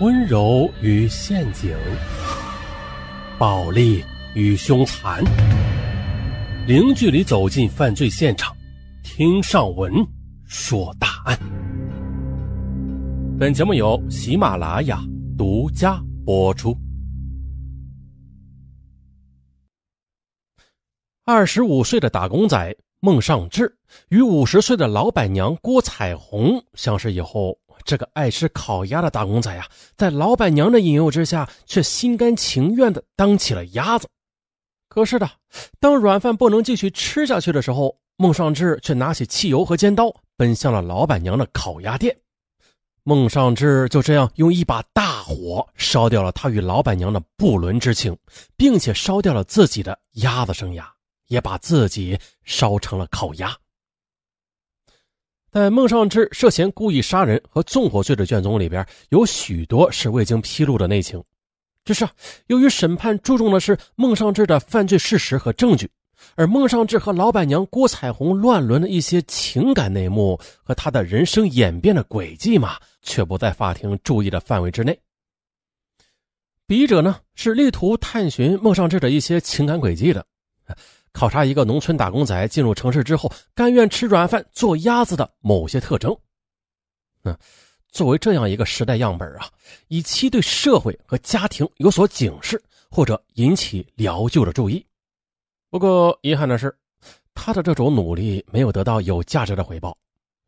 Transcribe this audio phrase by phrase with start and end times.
[0.00, 1.72] 温柔与陷阱，
[3.38, 4.04] 暴力
[4.34, 5.22] 与凶残，
[6.66, 8.56] 零距离走进犯罪现场，
[9.04, 9.92] 听上文
[10.46, 11.38] 说大案。
[13.38, 15.00] 本节目由喜马拉雅
[15.38, 16.76] 独家播出。
[21.24, 23.72] 二十五岁的打工仔孟尚志
[24.08, 27.56] 与五十岁的老板娘郭彩虹相识以后。
[27.84, 34.08] 这个爱吃烤鸭的打工仔呀，在老板娘的引诱之下，却心甘情愿的当起了鸭子。
[34.88, 35.30] 可是的，
[35.80, 42.16] 当软饭不能继续吃下去的时候，孟尚志却拿起汽油和尖刀，奔向了老板娘的烤鸭店。
[43.02, 48.16] 孟尚志就这样用一把大火烧掉了他与老板娘的不伦之情，
[48.56, 50.84] 并且烧掉了自己的鸭子生涯，
[51.26, 53.54] 也把自己烧成了烤鸭。
[55.54, 61.22] 在孟尚志涉嫌故意杀人和纵火罪的卷宗里边，有许多是未经披露的内情。
[61.84, 62.04] 只是
[62.48, 65.88] 由于审判注重的是孟尚志的犯罪事实和证据，
[66.34, 74.98] 而孟尚志和老板娘郭彩虹乱伦的一些情感内幕和他的人生演变的轨迹嘛，却不在法庭注意的范围之内。
[76.66, 80.26] 笔者呢是力图探寻孟尚志的一些情感轨迹的。
[81.14, 86.14] 考察一个农村打工仔进入城市之后，甘愿吃软饭做鸭子的某些特征。
[87.22, 87.34] 嗯，
[87.88, 89.48] 作为这样一个时代样本啊，
[89.86, 94.84] 以期对社会和家庭有所警示，或者引起疗救的注意。
[95.70, 96.76] 不过遗憾的是，
[97.32, 99.96] 他的这种努力没有得到有价值的回报，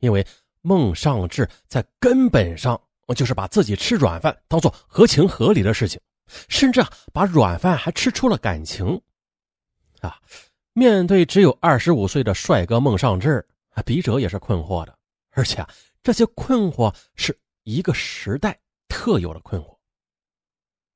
[0.00, 0.26] 因为
[0.62, 2.78] 孟尚志在根本上
[3.14, 6.00] 就是把自己吃软饭当做合情合理的事情，
[6.48, 9.00] 甚至啊，把软饭还吃出了感情
[10.00, 10.18] 啊。
[10.78, 13.42] 面对只有二十五岁的帅哥孟尚志，
[13.86, 14.94] 笔者也是困惑的，
[15.30, 15.66] 而且
[16.02, 19.74] 这些困惑是一个时代特有的困惑。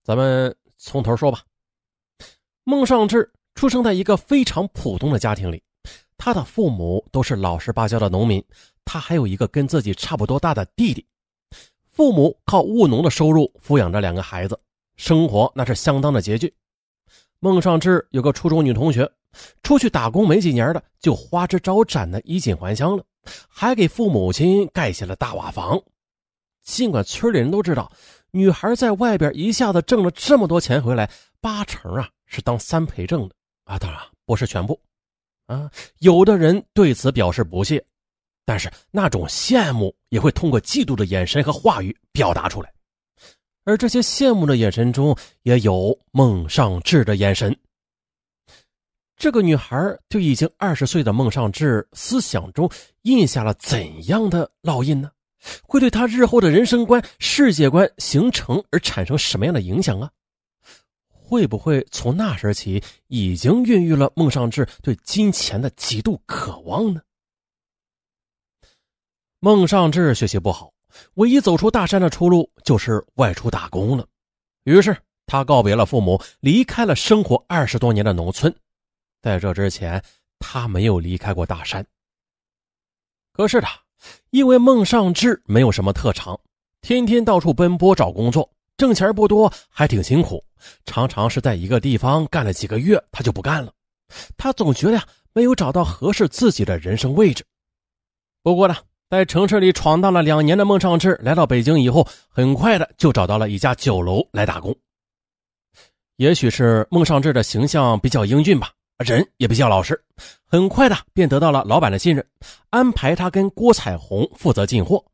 [0.05, 1.43] 咱们从头说吧。
[2.63, 5.63] 孟尚志出生在一个非常普通的家庭里，
[6.19, 8.45] 他的父母都是老实巴交的农民，
[8.85, 11.07] 他还有一个跟自己差不多大的弟弟。
[11.91, 14.61] 父母靠务农的收入抚养着两个孩子，
[14.97, 16.53] 生活那是相当的拮据。
[17.41, 19.11] 孟尚志有个初中女同学。
[19.63, 23.05] 出去打工没几年的，就花枝招展的衣锦还乡了，
[23.49, 25.81] 还给父母亲盖起了大瓦房。
[26.65, 27.93] 尽管村里人都知道，
[28.33, 31.09] 女孩在外边一下子挣了这么多钱回来，
[31.41, 33.35] 八成啊是当三陪挣的
[33.67, 34.81] 啊，当然不是全部
[35.47, 35.71] 啊。
[36.01, 37.85] 有的人对此表示不屑，
[38.45, 42.73] 但是那种羡慕也会通过嫉妒的眼神和话语表达出来，
[43.71, 47.57] 而这些羡慕的眼神中，也有孟尚志的眼神。
[49.17, 52.69] 这个女孩对已经二十岁的孟尚志思想中
[53.03, 55.09] 印下了怎样的烙印呢？
[55.63, 60.11] 会对他日后的人生观、世界观形成而产生什么样的影响啊？
[61.13, 67.01] 会不会从那时起已经孕育了孟尚志对金钱的极度渴望呢？
[69.39, 70.73] 孟尚志学习不好，
[71.15, 74.07] 唯一走出大山的出路就是外出打工了。
[74.65, 74.97] 于是
[75.27, 78.55] 他告别了父母，离开了生活二十多年的农村。
[79.23, 80.03] 在这之前，
[80.39, 81.87] 他没有离开过大山。
[83.33, 83.71] 可是他
[84.31, 86.39] 因为孟尚志没有什么特长，
[86.81, 90.45] 天天到处奔波找工作，挣钱不多，还挺辛苦。
[90.85, 93.73] 常常是在一个地方干了几个月，他就不干了。
[94.37, 97.45] 他总觉得呀，没有找到合适自己的人生位置。
[98.43, 98.75] 不过呢，
[99.11, 104.73] 在城市里闯荡了两年的孟尚志来到北京以后，很快的就找到了一家酒楼来打工。
[106.15, 108.71] 也许是孟尚志的形象比较英俊吧。
[108.99, 110.01] 人也比较老实，
[110.47, 112.25] 很快的便得到了老板的信任，
[112.69, 115.05] 安排他跟郭彩虹负责进货。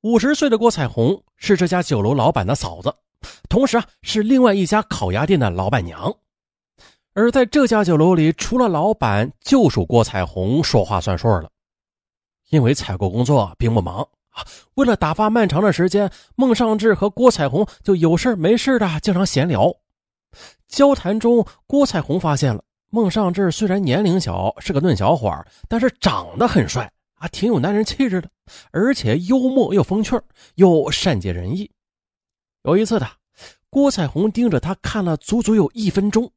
[0.00, 2.90] 五十岁的郭彩虹是这家酒楼老板的嫂子，
[3.50, 6.10] 同时啊是另外一家烤鸭店的老板娘。
[7.12, 11.50] 而在这家酒楼里，除了老板，就属郭彩虹说话算数了。
[12.52, 19.74] 因为采购工作并不忙啊，为了打发漫长的时间，孟尚志和郭彩虹就有事没事的经常闲聊。
[20.68, 25.34] 交谈中，郭彩虹发现了孟尚志虽然年龄小，是个嫩小伙
[25.66, 28.28] 但是长得很帅啊，挺有男人气质的，
[28.70, 30.20] 而且幽默又风趣，
[30.56, 31.70] 又善解人意。
[32.64, 33.08] 有一次的，
[33.70, 36.30] 郭彩虹盯着他看了足足有一分钟，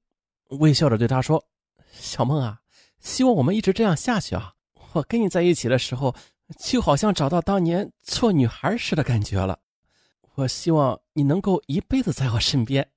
[0.59, 1.43] 微笑着对他说
[1.91, 2.59] ：“小孟啊，
[3.01, 4.53] 希望我们一直这样下去啊！
[4.95, 6.15] 我跟你在一起的时候，
[6.57, 9.59] 就好像找到当年做女孩时的感觉了。
[10.35, 12.87] 我希望你能够一辈子在我身边。”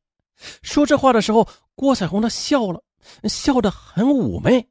[0.63, 2.81] 说这话的时候，郭彩虹她笑了，
[3.25, 4.65] 笑得很妩媚。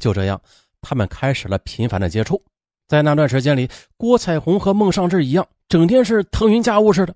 [0.00, 0.42] 就这样，
[0.80, 2.42] 他们开始了频繁的接触。
[2.88, 7.14] 在那段时间里，郭彩虹和孟尚志一样，整天是腾云驾雾似的。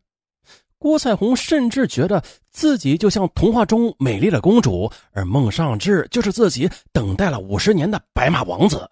[0.79, 8.88] 郭彩虹甚至觉得自己就像童话中美丽的公主，而孟尚志就是自己等待了五十年的白马王子。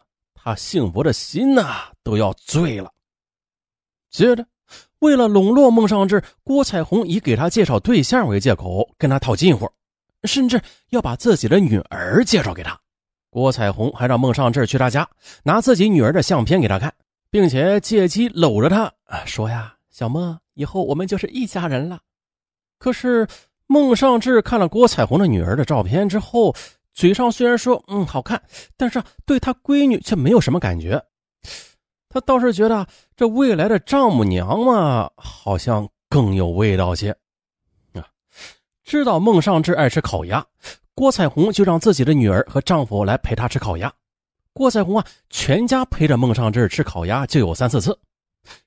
[0.46, 2.92] 他幸福的心呐，都要醉了。
[4.10, 4.46] 接着，
[5.00, 9.68] 为了笼络孟尚志，郭彩虹以给他介绍对象为借口跟他套近乎，
[10.22, 12.78] 甚至要把自己的女儿介绍给他。
[13.28, 15.08] 郭彩虹还让孟尚志去他家
[15.42, 16.94] 拿自己女儿的相片给他看，
[17.28, 21.98] 并且借机搂着他啊说：“呀，小孟，以后我们就是一家人了。”
[22.78, 23.26] 可是
[23.66, 26.54] 孟尚志看了郭彩虹的女儿的照片之后，
[26.96, 28.42] 嘴上虽然说“嗯，好看”，
[28.74, 31.00] 但是对他闺女却没有什么感觉。
[32.08, 37.10] 他倒是觉得这未来的丈母娘嘛，好像更有味道些。
[37.92, 38.00] 啊，
[38.82, 40.42] 知道孟尚志爱吃烤鸭，
[40.94, 43.92] 郭彩虹就让自己的女儿和丈夫来陪他吃烤鸭。
[44.54, 47.96] 郭彩虹啊，全家陪着孟尚志吃烤鸭就有三四次。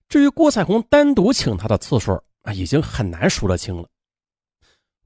[0.08, 3.90] 至于郭彩虹单独请他的次数啊，已经很难数得清了。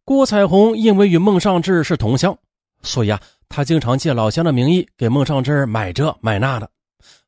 [0.03, 2.37] 郭彩虹因为与孟尚志是同乡，
[2.83, 3.19] 所以啊，
[3.49, 6.69] 他经常借老乡的名义给孟尚志买这买那的。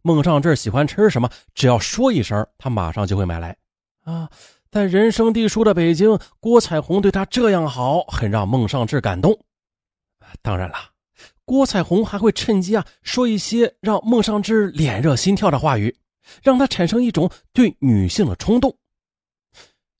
[0.01, 3.55] 孟尚志喜欢吃什么，只要说一声，他马上就会买来。
[4.03, 4.29] 啊，
[4.69, 9.37] 在人生地疏的北京，郭彩虹对他这样好，很让孟尚志感动。
[10.41, 10.75] 当然了，
[11.43, 15.95] 郭彩虹还会趁机啊说一些让孟尚志脸热心跳的话语，
[16.43, 18.75] 让他产生一种对女性的冲动。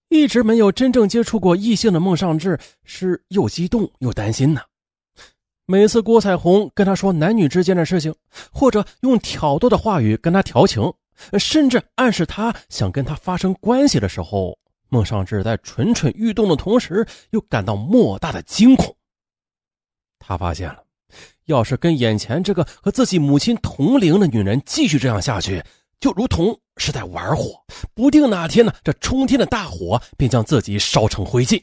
[0.10, 4.62] 一直没有真正接触过异性的孟尚志是又激动又担心呢。
[5.68, 8.14] 每次郭彩虹跟他说男女之间的事情，
[8.52, 10.94] 或者用挑逗的话语跟他调情，
[11.40, 14.56] 甚至暗示他想跟他发生关系的时候，
[14.90, 18.96] 孟尚志在蠢蠢欲动的同时，又感到莫大的惊恐。
[20.20, 20.84] 他发现了，
[21.46, 25.64] 要是跟眼前这个和自己母亲同龄的女人继续这样下去，
[26.00, 27.60] 就如同是在玩火，
[27.96, 31.60] 不定哪天呢，这冲天的大火便将自己烧成灰烬。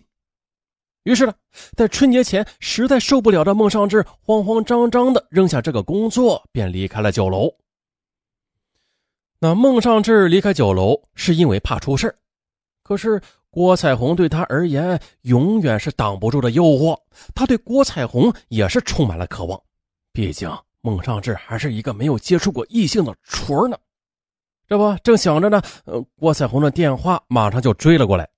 [1.04, 1.34] 于是呢，
[1.76, 7.52] 在春节前实在受不了的孟尚志，慌慌张张的扔下这个工作，便离开了酒楼。
[9.40, 12.14] 那孟尚志离开酒楼是因为怕出事
[12.84, 13.20] 可是
[13.50, 16.96] 郭彩虹对他而言永远是挡不住的诱惑，
[17.34, 19.60] 他对郭彩虹也是充满了渴望。
[20.12, 20.49] 毕竟
[20.81, 23.76] 孟尚志还是一个没有接触过异性的雏儿呢。
[24.69, 25.60] 这不正想着呢，
[26.16, 28.28] 郭彩虹的电话马上就追了过来。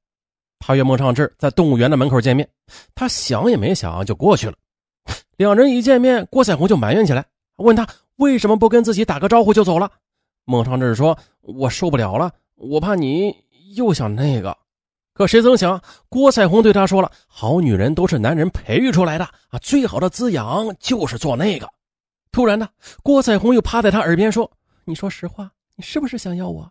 [0.67, 2.49] 他约孟尚志在动物园的门口见面，
[2.95, 4.55] 他想也没想就过去了。
[5.37, 7.23] 两人一见面，郭彩虹就埋怨起来，
[7.57, 9.91] 问他为什么不跟自己打个招呼就走了。
[10.47, 13.37] 孟尚志说：“我受不了了，我怕你
[13.77, 14.57] 又想那个。”
[15.13, 15.79] 可谁曾想，
[16.09, 21.69] 郭彩虹对他说了：“好女人都是男人培育出来的啊，最好的滋养就是做那个。”
[22.33, 22.67] 突然呢，
[23.03, 24.51] 郭彩虹又趴在他耳边说
[24.87, 26.67] ：“你说实话，你是不是想要我？”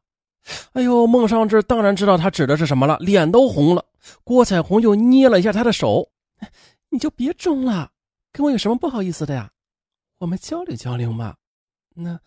[0.74, 3.86] 哎呦，孟尚志当然知道他指的是什么了，脸都红了。
[4.24, 6.10] 郭彩虹又捏了一下他的手，
[6.90, 7.92] 你就别争了，
[8.31, 9.50] 跟我有什么不好意思的呀？
[10.18, 11.36] 我们交流交流嘛。
[11.95, 12.19] 那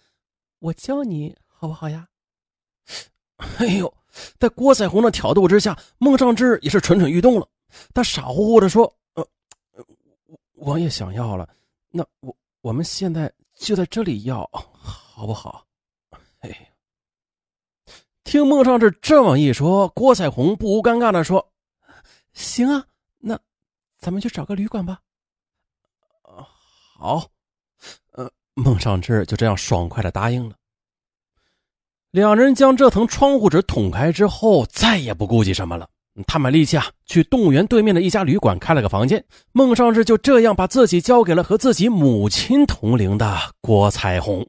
[0.61, 2.09] 我教你好不好呀？
[3.59, 3.93] 哎呦，
[4.39, 7.47] 在郭彩虹的挑逗之下，孟尚志也是蠢蠢欲动了。
[7.93, 9.27] 他傻乎乎的说：“呃，
[10.25, 11.47] 我我也想要了。
[11.91, 15.67] 那我我们现在就在这里要，好不好？”
[16.41, 16.73] 哎。
[18.27, 21.53] 听孟尚志这么一说，郭彩虹不无尴尬的说
[22.35, 22.85] ：“行啊，
[23.19, 23.39] 那
[24.01, 24.99] 咱们去找个旅馆吧。”
[26.99, 27.25] 好，
[28.11, 30.57] 呃，孟尚志就这样爽快的答应了。
[32.11, 35.89] 两人将这层窗户纸捅开之后，再也不顾及什么了。
[36.27, 39.25] 他们立即啊，去动物园对面的一家旅馆开了个房间。
[39.53, 44.45] 孟尚志就这样把自己交给了和自己母亲同龄的郭彩虹。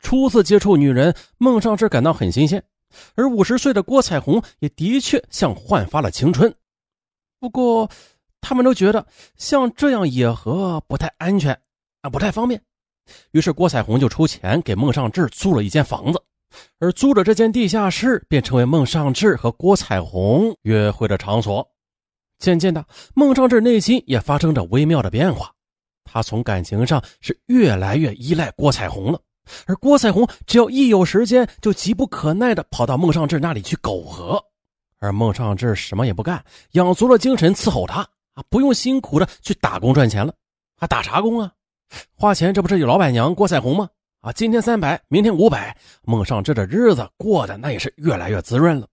[0.00, 2.62] 初次接触女人，孟尚志感到很新鲜，
[3.14, 6.54] 而五十岁的郭彩虹也的确像焕发了青春。
[7.40, 7.88] 不过，
[8.40, 11.52] 他们都觉得像这样野合不太安全
[12.02, 12.60] 啊，不太方便。
[13.32, 16.22] 于是，郭彩虹就出钱给孟尚志租了一间房子，
[16.78, 21.68] 而租着这间地下室便成为孟尚志和郭彩虹约会的场所。
[22.38, 25.52] 渐渐的，孟尚志内心也发生着微妙的变化，
[26.04, 29.20] 他从感情上是越来越依赖郭彩虹了。
[29.66, 34.42] 而郭彩虹只要一有时间，就急不可耐的跑到孟尚志那里去苟合，
[34.98, 38.00] 而孟尚志什么也不干，养足了精神伺候他
[38.34, 40.32] 啊，不用辛苦的去打工赚钱了，
[40.76, 41.52] 还打啥工啊？
[42.14, 43.88] 花钱这不是有老板娘郭彩虹吗？
[44.20, 48.86] 啊，今天三百，明天五百，孟尚志的日子过得那也是越来越滋润了。